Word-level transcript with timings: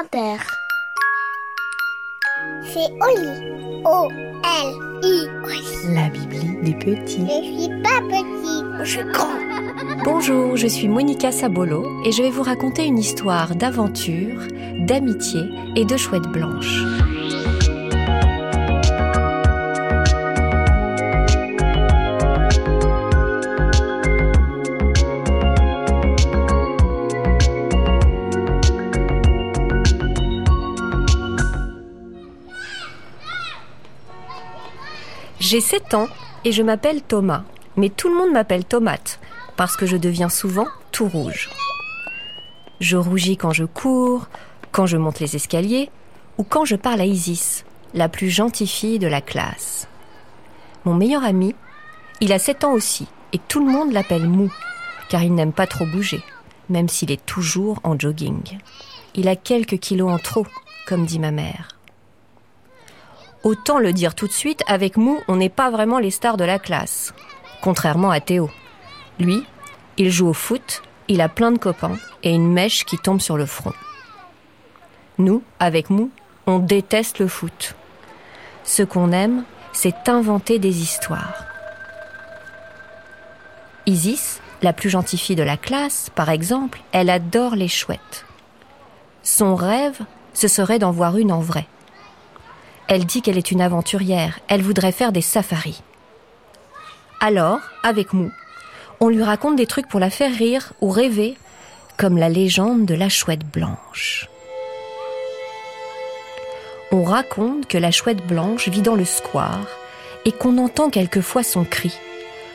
Inter. 0.00 0.42
C'est 2.64 2.90
Oli. 3.00 3.82
O-L-I. 3.84 5.28
La 5.94 6.08
Bibli 6.08 6.56
des 6.62 6.74
petits. 6.74 7.24
Je 7.28 7.62
suis 7.62 7.82
pas 7.82 8.00
petit, 8.08 8.64
je 8.82 8.90
suis 8.90 9.12
grand. 9.12 9.38
Bonjour, 10.04 10.56
je 10.56 10.66
suis 10.66 10.88
Monica 10.88 11.30
Sabolo 11.30 11.86
et 12.04 12.10
je 12.10 12.22
vais 12.22 12.30
vous 12.30 12.42
raconter 12.42 12.86
une 12.86 12.98
histoire 12.98 13.54
d'aventure, 13.54 14.40
d'amitié 14.80 15.42
et 15.76 15.84
de 15.84 15.96
chouette 15.96 16.26
blanche. 16.32 16.82
J'ai 35.46 35.60
7 35.60 35.92
ans 35.92 36.08
et 36.46 36.52
je 36.52 36.62
m'appelle 36.62 37.02
Thomas, 37.02 37.44
mais 37.76 37.90
tout 37.90 38.08
le 38.08 38.14
monde 38.14 38.32
m'appelle 38.32 38.64
Tomate 38.64 39.20
parce 39.58 39.76
que 39.76 39.84
je 39.84 39.98
deviens 39.98 40.30
souvent 40.30 40.66
tout 40.90 41.06
rouge. 41.06 41.50
Je 42.80 42.96
rougis 42.96 43.36
quand 43.36 43.52
je 43.52 43.64
cours, 43.64 44.26
quand 44.72 44.86
je 44.86 44.96
monte 44.96 45.20
les 45.20 45.36
escaliers 45.36 45.90
ou 46.38 46.44
quand 46.44 46.64
je 46.64 46.76
parle 46.76 47.02
à 47.02 47.04
Isis, 47.04 47.66
la 47.92 48.08
plus 48.08 48.30
gentille 48.30 48.66
fille 48.66 48.98
de 48.98 49.06
la 49.06 49.20
classe. 49.20 49.86
Mon 50.86 50.94
meilleur 50.94 51.24
ami, 51.24 51.54
il 52.22 52.32
a 52.32 52.38
7 52.38 52.64
ans 52.64 52.72
aussi 52.72 53.06
et 53.34 53.38
tout 53.38 53.60
le 53.62 53.70
monde 53.70 53.92
l'appelle 53.92 54.26
Mou 54.26 54.50
car 55.10 55.22
il 55.22 55.34
n'aime 55.34 55.52
pas 55.52 55.66
trop 55.66 55.84
bouger, 55.84 56.22
même 56.70 56.88
s'il 56.88 57.12
est 57.12 57.26
toujours 57.26 57.80
en 57.84 57.98
jogging. 57.98 58.58
Il 59.14 59.28
a 59.28 59.36
quelques 59.36 59.78
kilos 59.78 60.10
en 60.10 60.18
trop, 60.18 60.46
comme 60.86 61.04
dit 61.04 61.18
ma 61.18 61.32
mère. 61.32 61.68
Autant 63.44 63.78
le 63.78 63.92
dire 63.92 64.14
tout 64.14 64.26
de 64.26 64.32
suite, 64.32 64.62
avec 64.66 64.96
Mou, 64.96 65.20
on 65.28 65.36
n'est 65.36 65.50
pas 65.50 65.70
vraiment 65.70 65.98
les 65.98 66.10
stars 66.10 66.38
de 66.38 66.44
la 66.44 66.58
classe. 66.58 67.12
Contrairement 67.60 68.10
à 68.10 68.20
Théo. 68.20 68.50
Lui, 69.18 69.44
il 69.98 70.10
joue 70.10 70.28
au 70.28 70.32
foot, 70.32 70.82
il 71.08 71.20
a 71.20 71.28
plein 71.28 71.52
de 71.52 71.58
copains 71.58 71.98
et 72.22 72.30
une 72.32 72.50
mèche 72.50 72.86
qui 72.86 72.96
tombe 72.96 73.20
sur 73.20 73.36
le 73.36 73.44
front. 73.44 73.74
Nous, 75.18 75.42
avec 75.60 75.90
Mou, 75.90 76.10
on 76.46 76.58
déteste 76.58 77.18
le 77.18 77.28
foot. 77.28 77.74
Ce 78.64 78.82
qu'on 78.82 79.12
aime, 79.12 79.44
c'est 79.74 80.08
inventer 80.08 80.58
des 80.58 80.80
histoires. 80.80 81.44
Isis, 83.84 84.40
la 84.62 84.72
plus 84.72 84.88
gentille 84.88 85.18
fille 85.18 85.36
de 85.36 85.42
la 85.42 85.58
classe, 85.58 86.08
par 86.14 86.30
exemple, 86.30 86.80
elle 86.92 87.10
adore 87.10 87.56
les 87.56 87.68
chouettes. 87.68 88.24
Son 89.22 89.54
rêve, 89.54 90.00
ce 90.32 90.48
serait 90.48 90.78
d'en 90.78 90.92
voir 90.92 91.18
une 91.18 91.32
en 91.32 91.40
vrai. 91.40 91.66
Elle 92.88 93.06
dit 93.06 93.22
qu'elle 93.22 93.38
est 93.38 93.50
une 93.50 93.62
aventurière, 93.62 94.40
elle 94.48 94.62
voudrait 94.62 94.92
faire 94.92 95.12
des 95.12 95.22
safaris. 95.22 95.82
Alors, 97.20 97.60
avec 97.82 98.12
Mou, 98.12 98.30
on 99.00 99.08
lui 99.08 99.22
raconte 99.22 99.56
des 99.56 99.66
trucs 99.66 99.88
pour 99.88 100.00
la 100.00 100.10
faire 100.10 100.34
rire 100.34 100.72
ou 100.80 100.90
rêver, 100.90 101.36
comme 101.96 102.18
la 102.18 102.28
légende 102.28 102.84
de 102.84 102.94
la 102.94 103.08
chouette 103.08 103.46
blanche. 103.46 104.28
On 106.92 107.02
raconte 107.02 107.66
que 107.66 107.78
la 107.78 107.90
chouette 107.90 108.26
blanche 108.26 108.68
vit 108.68 108.82
dans 108.82 108.94
le 108.94 109.04
square 109.04 109.66
et 110.24 110.32
qu'on 110.32 110.58
entend 110.58 110.90
quelquefois 110.90 111.42
son 111.42 111.64
cri, 111.64 111.92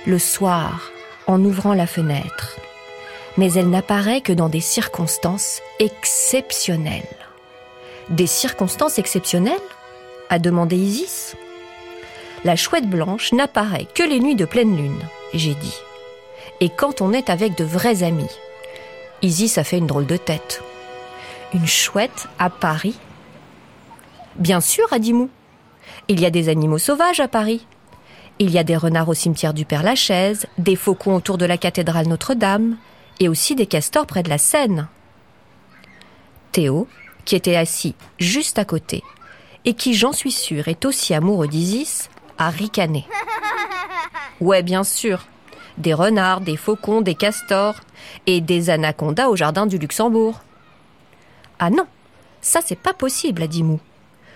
le 0.06 0.20
soir, 0.20 0.92
en 1.28 1.44
ouvrant 1.44 1.74
la 1.74 1.88
fenêtre. 1.88 2.58
Mais 3.38 3.54
elle 3.54 3.70
n'apparaît 3.70 4.22
que 4.22 4.34
dans 4.34 4.50
des 4.50 4.62
circonstances 4.62 5.62
exceptionnelles. 5.80 7.04
Des 8.10 8.28
circonstances 8.28 8.98
exceptionnelles? 8.98 9.60
A 10.30 10.40
demandé 10.40 10.76
Isis. 10.76 11.36
La 12.46 12.56
chouette 12.56 12.90
blanche 12.90 13.34
n'apparaît 13.34 13.88
que 13.94 14.04
les 14.04 14.20
nuits 14.20 14.36
de 14.36 14.46
pleine 14.46 14.76
lune, 14.78 15.02
j'ai 15.34 15.56
dit. 15.56 15.76
Et 16.62 16.70
quand 16.70 17.02
on 17.02 17.14
est 17.14 17.30
avec 17.30 17.58
de 17.58 17.64
vrais 17.64 18.04
amis. 18.04 18.30
Isis 19.22 19.58
a 19.58 19.64
fait 19.64 19.78
une 19.78 19.88
drôle 19.88 20.06
de 20.06 20.18
tête. 20.18 20.64
Une 21.54 21.68
chouette 21.68 22.28
à 22.38 22.50
Paris? 22.50 22.98
Bien 24.36 24.62
sûr, 24.62 24.92
a 24.94 25.00
dit 25.00 25.14
Mou. 25.14 25.30
Il 26.08 26.22
y 26.22 26.26
a 26.26 26.30
des 26.30 26.48
animaux 26.48 26.78
sauvages 26.78 27.20
à 27.20 27.28
Paris. 27.28 27.66
Il 28.40 28.52
y 28.52 28.58
a 28.58 28.64
des 28.64 28.78
renards 28.78 29.10
au 29.10 29.14
cimetière 29.14 29.54
du 29.54 29.66
Père-Lachaise, 29.66 30.46
des 30.58 30.78
faucons 30.78 31.16
autour 31.16 31.38
de 31.38 31.46
la 31.46 31.58
cathédrale 31.58 32.08
Notre-Dame, 32.08 32.78
et 33.20 33.28
aussi 33.28 33.56
des 33.56 33.66
castors 33.66 34.06
près 34.06 34.24
de 34.24 34.30
la 34.30 34.38
Seine. 34.38 34.88
Théo, 36.54 36.88
qui 37.26 37.36
était 37.36 37.58
assis 37.58 37.96
juste 38.18 38.58
à 38.58 38.66
côté, 38.66 39.04
et 39.66 39.74
qui, 39.74 39.94
j'en 39.94 40.14
suis 40.14 40.32
sûre, 40.32 40.68
est 40.68 40.86
aussi 40.86 41.14
amoureux 41.14 41.48
d'Isis, 41.48 42.10
a 42.38 42.50
ricané. 42.50 43.06
Ouais, 44.42 44.64
bien 44.64 44.86
sûr. 44.86 45.28
Des 45.78 45.94
renards, 45.94 46.40
des 46.40 46.56
faucons, 46.56 47.02
des 47.02 47.16
castors 47.16 47.76
et 48.26 48.40
des 48.40 48.70
anacondas 48.70 49.28
au 49.28 49.36
jardin 49.36 49.66
du 49.66 49.78
Luxembourg. 49.78 50.40
Ah 51.60 51.70
non, 51.70 51.86
ça 52.40 52.62
c'est 52.66 52.80
pas 52.80 52.94
possible, 52.94 53.44
a 53.44 53.48
dit 53.48 53.64
Mou. 53.64 53.82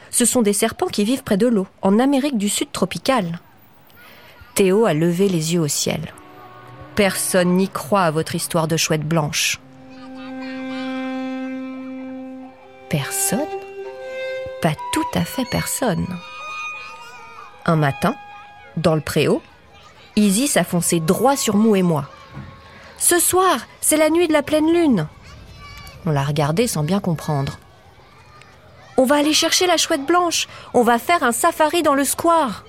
Ce 0.09 0.25
sont 0.25 0.41
des 0.41 0.53
serpents 0.53 0.87
qui 0.87 1.05
vivent 1.05 1.23
près 1.23 1.37
de 1.37 1.47
l'eau, 1.47 1.67
en 1.81 1.99
Amérique 1.99 2.37
du 2.37 2.49
Sud 2.49 2.71
tropicale. 2.71 3.39
Théo 4.55 4.85
a 4.85 4.93
levé 4.93 5.29
les 5.29 5.53
yeux 5.53 5.61
au 5.61 5.67
ciel. 5.67 6.13
Personne 6.95 7.55
n'y 7.55 7.69
croit 7.69 8.03
à 8.03 8.11
votre 8.11 8.35
histoire 8.35 8.67
de 8.67 8.77
chouette 8.77 9.07
blanche. 9.07 9.59
Personne? 12.89 13.62
Pas 14.63 14.75
tout 14.93 15.05
à 15.13 15.25
fait 15.25 15.43
personne. 15.43 16.07
Un 17.65 17.75
matin, 17.75 18.15
dans 18.77 18.95
le 18.95 19.01
préau, 19.01 19.41
Isis 20.15 20.55
a 20.55 20.63
foncé 20.63 21.01
droit 21.01 21.35
sur 21.35 21.57
Mou 21.57 21.75
et 21.75 21.81
moi. 21.81 22.09
Ce 22.97 23.19
soir, 23.19 23.57
c'est 23.81 23.97
la 23.97 24.09
nuit 24.09 24.29
de 24.29 24.33
la 24.33 24.41
pleine 24.41 24.71
lune. 24.71 25.07
On 26.05 26.11
l'a 26.11 26.23
regardé 26.23 26.67
sans 26.67 26.83
bien 26.83 27.01
comprendre. 27.01 27.59
On 28.95 29.03
va 29.03 29.15
aller 29.15 29.33
chercher 29.33 29.67
la 29.67 29.75
chouette 29.75 30.05
blanche. 30.05 30.47
On 30.73 30.83
va 30.83 30.97
faire 30.97 31.23
un 31.23 31.33
safari 31.33 31.83
dans 31.83 31.95
le 31.95 32.05
square. 32.05 32.63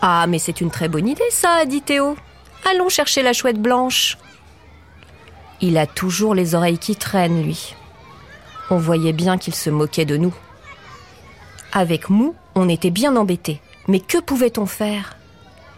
Ah, 0.00 0.24
mais 0.26 0.38
c'est 0.38 0.62
une 0.62 0.70
très 0.70 0.88
bonne 0.88 1.08
idée, 1.08 1.30
ça, 1.30 1.66
dit 1.66 1.82
Théo. 1.82 2.16
Allons 2.70 2.88
chercher 2.88 3.22
la 3.22 3.34
chouette 3.34 3.60
blanche. 3.60 4.16
Il 5.60 5.76
a 5.76 5.86
toujours 5.86 6.34
les 6.34 6.54
oreilles 6.54 6.78
qui 6.78 6.96
traînent, 6.96 7.42
lui. 7.42 7.74
On 8.70 8.78
voyait 8.78 9.12
bien 9.12 9.38
qu'il 9.38 9.54
se 9.54 9.70
moquait 9.70 10.04
de 10.04 10.16
nous. 10.16 10.34
Avec 11.72 12.08
Mou, 12.08 12.34
on 12.54 12.68
était 12.68 12.90
bien 12.90 13.16
embêtés. 13.16 13.60
Mais 13.88 14.00
que 14.00 14.18
pouvait-on 14.18 14.66
faire? 14.66 15.16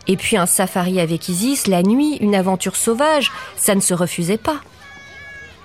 Et 0.06 0.16
puis 0.16 0.36
un 0.36 0.46
safari 0.46 1.00
avec 1.00 1.28
Isis, 1.28 1.66
la 1.66 1.82
nuit, 1.82 2.16
une 2.20 2.34
aventure 2.34 2.76
sauvage, 2.76 3.32
ça 3.56 3.74
ne 3.74 3.80
se 3.80 3.94
refusait 3.94 4.38
pas. 4.38 4.60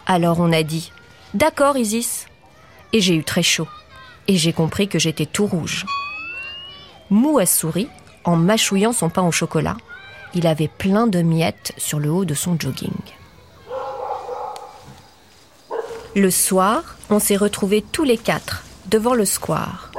Alors 0.07 0.39
on 0.39 0.51
a 0.51 0.63
dit 0.63 0.91
D'accord, 1.33 1.77
Isis. 1.77 2.25
Et 2.93 3.01
j'ai 3.01 3.15
eu 3.15 3.23
très 3.23 3.43
chaud. 3.43 3.67
Et 4.27 4.37
j'ai 4.37 4.53
compris 4.53 4.87
que 4.87 4.99
j'étais 4.99 5.25
tout 5.25 5.45
rouge. 5.45 5.85
Mou 7.09 7.37
a 7.39 7.45
souri 7.45 7.87
en 8.23 8.35
mâchouillant 8.35 8.93
son 8.93 9.09
pain 9.09 9.23
au 9.23 9.31
chocolat. 9.31 9.77
Il 10.33 10.47
avait 10.47 10.69
plein 10.69 11.07
de 11.07 11.21
miettes 11.21 11.73
sur 11.77 11.99
le 11.99 12.09
haut 12.09 12.25
de 12.25 12.33
son 12.33 12.57
jogging. 12.59 12.91
Le 16.13 16.29
soir, 16.29 16.97
on 17.09 17.19
s'est 17.19 17.37
retrouvés 17.37 17.81
tous 17.81 18.03
les 18.03 18.17
quatre 18.17 18.63
devant 18.87 19.13
le 19.13 19.23
square. 19.23 19.91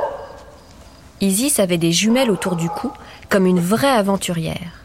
Isis 1.23 1.59
avait 1.59 1.78
des 1.78 1.93
jumelles 1.93 2.31
autour 2.31 2.56
du 2.56 2.69
cou, 2.69 2.91
comme 3.31 3.47
une 3.47 3.61
vraie 3.61 3.89
aventurière. 3.89 4.84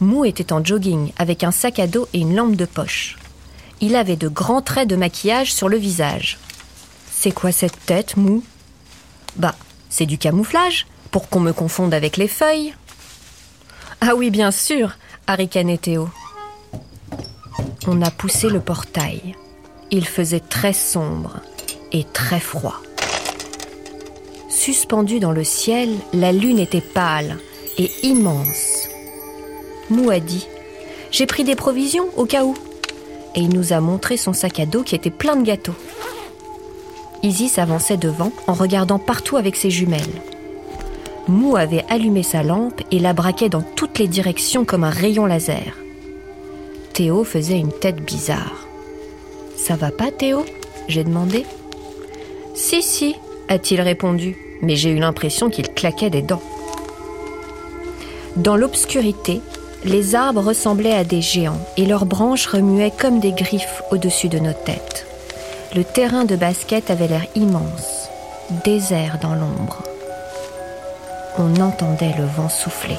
Mou 0.00 0.26
était 0.26 0.52
en 0.52 0.62
jogging 0.62 1.12
avec 1.16 1.42
un 1.42 1.52
sac 1.52 1.78
à 1.78 1.86
dos 1.86 2.06
et 2.12 2.20
une 2.20 2.36
lampe 2.36 2.56
de 2.56 2.66
poche. 2.66 3.16
Il 3.80 3.96
avait 3.96 4.16
de 4.16 4.28
grands 4.28 4.60
traits 4.60 4.88
de 4.88 4.96
maquillage 4.96 5.54
sur 5.54 5.70
le 5.70 5.78
visage. 5.78 6.38
C'est 7.10 7.32
quoi 7.32 7.50
cette 7.50 7.86
tête, 7.86 8.18
Mou? 8.18 8.44
Bah, 9.36 9.54
c'est 9.88 10.04
du 10.04 10.18
camouflage, 10.18 10.86
pour 11.10 11.30
qu'on 11.30 11.40
me 11.40 11.52
confonde 11.52 11.94
avec 11.94 12.18
les 12.18 12.28
feuilles. 12.28 12.74
Ah 14.02 14.14
oui, 14.14 14.28
bien 14.28 14.50
sûr, 14.50 14.92
a 15.26 15.34
ricané 15.34 15.78
Théo. 15.78 16.10
On 17.86 18.02
a 18.02 18.10
poussé 18.10 18.50
le 18.50 18.60
portail. 18.60 19.34
Il 19.90 20.06
faisait 20.06 20.40
très 20.40 20.72
sombre 20.72 21.40
et 21.92 22.04
très 22.12 22.40
froid. 22.40 22.82
Suspendue 24.48 25.20
dans 25.20 25.32
le 25.32 25.44
ciel, 25.44 25.90
la 26.12 26.32
lune 26.32 26.58
était 26.58 26.80
pâle 26.80 27.38
et 27.78 27.90
immense. 28.02 28.88
Mou 29.90 30.10
a 30.10 30.18
dit 30.18 30.48
J'ai 31.12 31.26
pris 31.26 31.44
des 31.44 31.54
provisions 31.54 32.08
au 32.16 32.24
cas 32.24 32.44
où. 32.44 32.54
Et 33.36 33.40
il 33.40 33.50
nous 33.50 33.72
a 33.72 33.80
montré 33.80 34.16
son 34.16 34.32
sac 34.32 34.58
à 34.58 34.66
dos 34.66 34.82
qui 34.82 34.96
était 34.96 35.10
plein 35.10 35.36
de 35.36 35.44
gâteaux. 35.44 35.76
Isis 37.22 37.58
avançait 37.58 37.96
devant 37.96 38.32
en 38.46 38.54
regardant 38.54 38.98
partout 38.98 39.36
avec 39.36 39.54
ses 39.54 39.70
jumelles. 39.70 40.02
Mou 41.28 41.56
avait 41.56 41.84
allumé 41.88 42.22
sa 42.22 42.42
lampe 42.42 42.82
et 42.90 42.98
la 42.98 43.12
braquait 43.12 43.48
dans 43.48 43.62
toutes 43.62 43.98
les 43.98 44.08
directions 44.08 44.64
comme 44.64 44.84
un 44.84 44.90
rayon 44.90 45.26
laser. 45.26 45.76
Théo 46.92 47.24
faisait 47.24 47.58
une 47.58 47.72
tête 47.72 48.04
bizarre. 48.04 48.65
Ça 49.56 49.76
va 49.76 49.90
pas, 49.90 50.10
Théo? 50.10 50.44
J'ai 50.88 51.04
demandé. 51.04 51.44
Si, 52.54 52.82
si, 52.82 53.16
a-t-il 53.48 53.80
répondu, 53.80 54.36
mais 54.62 54.76
j'ai 54.76 54.90
eu 54.90 54.98
l'impression 54.98 55.50
qu'il 55.50 55.68
claquait 55.68 56.10
des 56.10 56.22
dents. 56.22 56.42
Dans 58.36 58.56
l'obscurité, 58.56 59.40
les 59.84 60.14
arbres 60.14 60.42
ressemblaient 60.42 60.94
à 60.94 61.04
des 61.04 61.22
géants 61.22 61.60
et 61.76 61.86
leurs 61.86 62.06
branches 62.06 62.46
remuaient 62.46 62.92
comme 62.96 63.20
des 63.20 63.32
griffes 63.32 63.82
au-dessus 63.90 64.28
de 64.28 64.38
nos 64.38 64.52
têtes. 64.52 65.06
Le 65.74 65.84
terrain 65.84 66.24
de 66.24 66.36
basket 66.36 66.90
avait 66.90 67.08
l'air 67.08 67.26
immense, 67.34 68.08
désert 68.64 69.18
dans 69.20 69.34
l'ombre. 69.34 69.82
On 71.38 71.60
entendait 71.60 72.14
le 72.18 72.24
vent 72.24 72.48
souffler. 72.48 72.96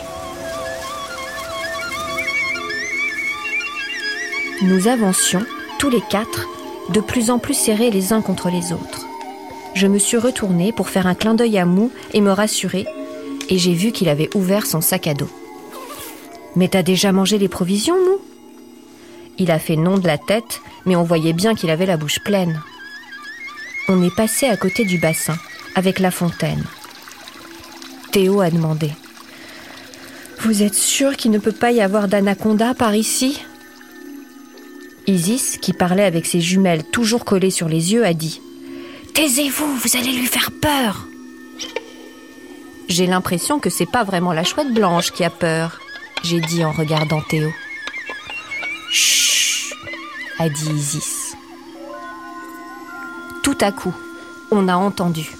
Nous 4.64 4.88
avancions, 4.88 5.46
tous 5.78 5.90
les 5.90 6.02
quatre, 6.10 6.48
de 6.90 7.02
plus 7.02 7.30
en 7.30 7.40
plus 7.40 7.54
serrés 7.54 7.92
les 7.92 8.14
uns 8.14 8.22
contre 8.22 8.50
les 8.50 8.74
autres. 8.74 9.06
Je 9.74 9.88
me 9.88 10.00
suis 10.00 10.18
retournée 10.18 10.72
pour 10.72 10.90
faire 10.90 11.08
un 11.08 11.16
clin 11.16 11.36
d'œil 11.36 11.58
à 11.58 11.66
Mou 11.66 11.92
et 12.14 12.22
me 12.22 12.32
rassurer, 12.32 12.88
et 13.50 13.58
j'ai 13.58 13.74
vu 13.74 13.92
qu'il 13.92 14.10
avait 14.10 14.36
ouvert 14.36 14.66
son 14.66 14.82
sac 14.82 15.08
à 15.08 15.14
dos. 15.14 15.30
Mais 16.56 16.68
t'as 16.68 16.84
déjà 16.84 17.12
mangé 17.12 17.38
les 17.38 17.48
provisions, 17.48 17.96
Mou? 17.96 18.20
Il 19.38 19.52
a 19.52 19.60
fait 19.60 19.76
non 19.76 19.98
de 19.98 20.08
la 20.08 20.18
tête, 20.18 20.62
mais 20.86 20.96
on 20.96 21.04
voyait 21.04 21.34
bien 21.34 21.54
qu'il 21.54 21.70
avait 21.70 21.86
la 21.86 21.98
bouche 21.98 22.20
pleine. 22.24 22.62
On 23.88 24.04
est 24.04 24.16
passé 24.16 24.48
à 24.48 24.58
côté 24.58 24.84
du 24.84 24.98
bassin, 24.98 25.38
avec 25.76 26.00
la 26.00 26.10
fontaine. 26.10 26.64
Théo 28.12 28.42
a 28.42 28.50
demandé 28.50 28.92
Vous 30.40 30.64
êtes 30.64 30.74
sûr 30.74 31.16
qu'il 31.16 31.30
ne 31.30 31.38
peut 31.38 31.52
pas 31.52 31.72
y 31.72 31.82
avoir 31.82 32.08
d'anaconda 32.08 32.74
par 32.74 32.96
ici? 32.96 33.44
Isis, 35.08 35.58
qui 35.58 35.72
parlait 35.72 36.04
avec 36.04 36.26
ses 36.26 36.42
jumelles 36.42 36.84
toujours 36.84 37.24
collées 37.24 37.50
sur 37.50 37.70
les 37.70 37.94
yeux, 37.94 38.06
a 38.06 38.14
dit 38.14 38.42
Taisez-vous, 39.14 39.78
vous 39.78 39.98
allez 39.98 40.12
lui 40.12 40.26
faire 40.28 40.52
peur. 40.52 41.08
J'ai 42.90 43.08
l'impression 43.08 43.60
que 43.60 43.70
c'est 43.70 43.90
pas 43.90 44.04
vraiment 44.04 44.34
la 44.34 44.44
chouette 44.44 44.74
blanche 44.74 45.12
qui 45.12 45.24
a 45.24 45.30
peur, 45.30 45.80
j'ai 46.24 46.42
dit 46.42 46.64
en 46.66 46.74
regardant 46.74 47.22
Théo. 47.22 47.50
Chut, 48.92 49.74
a 50.40 50.50
dit 50.50 50.70
Isis. 50.72 51.36
Tout 53.44 53.58
à 53.62 53.72
coup, 53.72 53.94
on 54.52 54.68
a 54.68 54.76
entendu. 54.76 55.32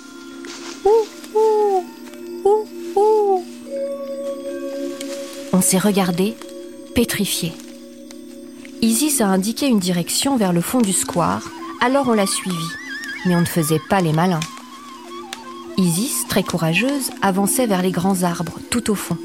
On 5.52 5.62
s'est 5.62 5.78
regardé, 5.78 6.36
pétrifié. 6.96 7.52
Isis 8.82 9.22
a 9.22 9.28
indiqué 9.28 9.68
une 9.68 9.80
direction 9.80 10.38
vers 10.38 10.54
le 10.54 10.62
fond 10.62 10.82
du 10.82 10.94
square, 10.94 11.50
alors 11.82 12.10
on 12.10 12.14
l'a 12.14 12.28
suivi, 12.28 12.56
mais 13.26 13.36
on 13.36 13.42
ne 13.42 13.46
faisait 13.46 13.82
pas 13.90 14.02
les 14.02 14.14
malins. 14.14 14.40
Isis, 15.78 16.28
très 16.28 16.44
courageuse, 16.44 17.10
avançait 17.24 17.66
vers 17.66 17.82
les 17.82 17.92
grands 17.92 18.22
arbres, 18.22 18.60
tout 18.70 18.92
au 18.92 18.96
fond. 18.96 19.18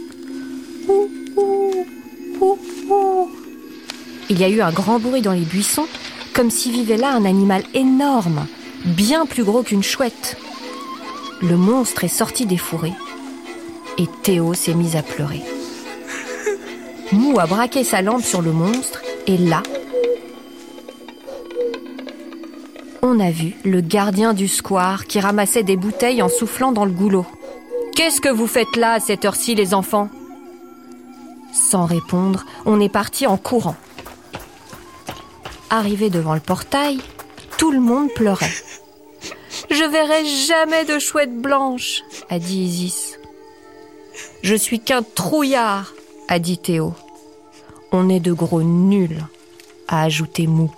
Il 4.30 4.40
y 4.40 4.44
a 4.44 4.48
eu 4.48 4.62
un 4.62 4.72
grand 4.72 4.98
bruit 4.98 5.20
dans 5.20 5.32
les 5.32 5.44
buissons, 5.44 5.86
comme 6.32 6.50
s'y 6.50 6.70
vivait 6.70 6.96
là 6.96 7.12
un 7.12 7.26
animal 7.26 7.62
énorme, 7.74 8.46
bien 8.86 9.26
plus 9.26 9.44
gros 9.44 9.62
qu'une 9.62 9.82
chouette. 9.82 10.38
Le 11.42 11.58
monstre 11.58 12.04
est 12.04 12.08
sorti 12.08 12.46
des 12.46 12.56
fourrés, 12.56 12.94
et 13.98 14.06
Théo 14.22 14.54
s'est 14.54 14.74
mis 14.74 14.96
à 14.96 15.02
pleurer. 15.02 15.42
Mou 17.12 17.38
a 17.38 17.46
braqué 17.46 17.84
sa 17.84 18.00
lampe 18.00 18.24
sur 18.24 18.40
le 18.40 18.52
monstre 18.52 19.01
et 19.26 19.36
là, 19.36 19.62
on 23.02 23.20
a 23.20 23.30
vu 23.30 23.54
le 23.64 23.80
gardien 23.80 24.34
du 24.34 24.48
square 24.48 25.06
qui 25.06 25.20
ramassait 25.20 25.62
des 25.62 25.76
bouteilles 25.76 26.22
en 26.22 26.28
soufflant 26.28 26.72
dans 26.72 26.84
le 26.84 26.92
goulot. 26.92 27.26
Qu'est-ce 27.94 28.20
que 28.20 28.28
vous 28.28 28.46
faites 28.46 28.76
là 28.76 28.94
à 28.94 29.00
cette 29.00 29.24
heure-ci, 29.24 29.54
les 29.54 29.74
enfants? 29.74 30.08
Sans 31.52 31.84
répondre, 31.84 32.44
on 32.64 32.80
est 32.80 32.88
parti 32.88 33.26
en 33.26 33.36
courant. 33.36 33.76
Arrivé 35.70 36.10
devant 36.10 36.34
le 36.34 36.40
portail, 36.40 36.98
tout 37.58 37.70
le 37.70 37.80
monde 37.80 38.10
pleurait. 38.14 38.52
Je 39.70 39.84
verrai 39.84 40.24
jamais 40.24 40.84
de 40.84 40.98
chouette 40.98 41.40
blanche, 41.40 42.02
a 42.30 42.38
dit 42.38 42.60
Isis. 42.64 43.18
Je 44.42 44.54
suis 44.54 44.80
qu'un 44.80 45.02
trouillard, 45.02 45.92
a 46.28 46.38
dit 46.38 46.58
Théo. 46.58 46.94
On 47.94 48.08
est 48.08 48.20
de 48.20 48.32
gros 48.32 48.62
nuls, 48.62 49.22
a 49.86 50.02
ajouté 50.02 50.46
Mou. 50.46 50.70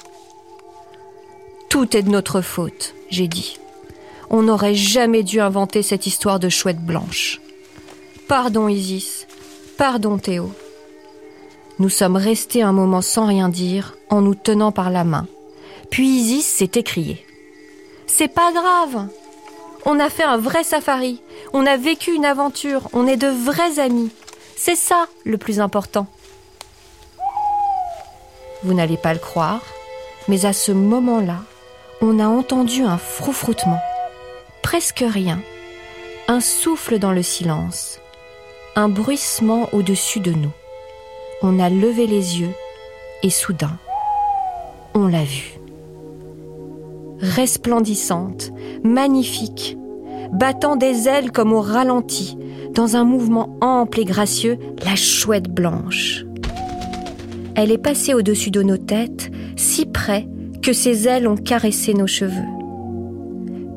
Tout 1.68 1.96
est 1.96 2.02
de 2.02 2.10
notre 2.10 2.40
faute, 2.40 2.94
j'ai 3.08 3.28
dit. 3.28 3.58
On 4.30 4.42
n'aurait 4.42 4.74
jamais 4.74 5.22
dû 5.22 5.40
inventer 5.40 5.82
cette 5.82 6.08
histoire 6.08 6.40
de 6.40 6.48
chouette 6.48 6.84
blanche. 6.84 7.40
Pardon 8.26 8.66
Isis, 8.66 9.28
pardon 9.78 10.18
Théo. 10.18 10.50
Nous 11.78 11.88
sommes 11.88 12.16
restés 12.16 12.62
un 12.62 12.72
moment 12.72 13.02
sans 13.02 13.26
rien 13.26 13.48
dire, 13.48 13.96
en 14.10 14.20
nous 14.20 14.34
tenant 14.34 14.72
par 14.72 14.90
la 14.90 15.04
main. 15.04 15.28
Puis 15.90 16.08
Isis 16.08 16.46
s'est 16.46 16.72
écriée. 16.74 17.24
C'est 18.08 18.28
pas 18.28 18.50
grave. 18.52 19.08
On 19.86 20.00
a 20.00 20.10
fait 20.10 20.24
un 20.24 20.36
vrai 20.36 20.64
safari. 20.64 21.20
On 21.52 21.66
a 21.66 21.76
vécu 21.76 22.12
une 22.12 22.24
aventure. 22.24 22.88
On 22.92 23.06
est 23.06 23.16
de 23.16 23.28
vrais 23.28 23.78
amis. 23.78 24.10
C'est 24.56 24.76
ça 24.76 25.06
le 25.24 25.38
plus 25.38 25.60
important. 25.60 26.06
Vous 28.64 28.74
n'allez 28.74 28.96
pas 28.96 29.12
le 29.12 29.20
croire, 29.20 29.62
mais 30.26 30.46
à 30.46 30.52
ce 30.52 30.72
moment-là, 30.72 31.40
on 32.00 32.18
a 32.18 32.26
entendu 32.26 32.82
un 32.82 32.98
froufroutement. 32.98 33.80
Presque 34.62 35.04
rien. 35.06 35.40
Un 36.28 36.40
souffle 36.40 36.98
dans 36.98 37.12
le 37.12 37.22
silence. 37.22 38.00
Un 38.74 38.88
bruissement 38.88 39.68
au-dessus 39.72 40.20
de 40.20 40.32
nous. 40.32 40.52
On 41.42 41.58
a 41.60 41.68
levé 41.68 42.06
les 42.06 42.40
yeux 42.40 42.54
et 43.22 43.30
soudain, 43.30 43.78
on 44.94 45.06
l'a 45.06 45.24
vue. 45.24 45.58
Resplendissante, 47.20 48.50
magnifique, 48.82 49.76
battant 50.32 50.76
des 50.76 51.08
ailes 51.08 51.32
comme 51.32 51.52
au 51.52 51.60
ralenti, 51.60 52.38
dans 52.70 52.96
un 52.96 53.04
mouvement 53.04 53.56
ample 53.60 54.00
et 54.00 54.04
gracieux, 54.04 54.58
la 54.84 54.96
chouette 54.96 55.48
blanche. 55.48 56.24
Elle 57.56 57.70
est 57.70 57.78
passée 57.78 58.14
au-dessus 58.14 58.50
de 58.50 58.62
nos 58.62 58.76
têtes, 58.76 59.30
si 59.56 59.86
près 59.86 60.26
que 60.62 60.72
ses 60.72 61.06
ailes 61.06 61.28
ont 61.28 61.36
caressé 61.36 61.94
nos 61.94 62.06
cheveux. 62.06 62.32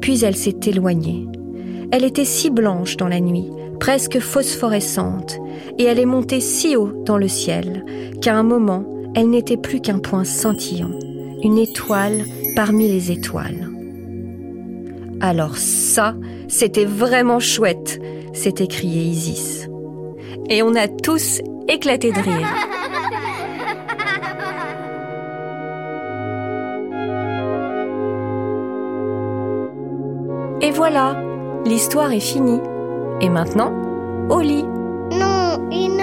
Puis 0.02 0.24
elle 0.24 0.36
s'est 0.36 0.60
éloignée. 0.66 1.28
Elle 1.92 2.04
était 2.04 2.26
si 2.26 2.50
blanche 2.50 2.98
dans 2.98 3.08
la 3.08 3.20
nuit, 3.20 3.50
presque 3.80 4.20
phosphorescente, 4.20 5.38
et 5.78 5.84
elle 5.84 6.00
est 6.00 6.06
montée 6.06 6.42
si 6.42 6.76
haut 6.76 6.92
dans 7.06 7.18
le 7.18 7.28
ciel 7.28 7.86
qu'à 8.22 8.36
un 8.36 8.44
moment, 8.44 8.86
elle 9.16 9.30
n'était 9.30 9.58
plus 9.58 9.80
qu'un 9.80 10.00
point 10.00 10.24
scintillant, 10.24 10.92
une 11.44 11.58
étoile 11.58 12.26
parmi 12.56 12.88
les 12.88 13.12
étoiles. 13.12 13.70
Alors 15.20 15.58
ça, 15.58 16.16
c'était 16.48 16.86
vraiment 16.86 17.40
chouette, 17.40 18.00
s'est 18.34 18.56
écrié 18.60 19.04
Isis. 19.04 19.68
Et 20.50 20.64
on 20.64 20.76
a 20.76 20.88
tous 20.88 21.42
éclaté 21.68 22.12
de 22.12 22.20
rire. 22.20 22.77
Et 30.60 30.72
voilà, 30.72 31.16
l'histoire 31.66 32.12
est 32.12 32.20
finie. 32.20 32.62
Et 33.22 33.30
maintenant, 33.30 33.72
au 34.30 34.42
lit. 34.42 34.64
Non, 35.12 35.70
une 35.72 36.02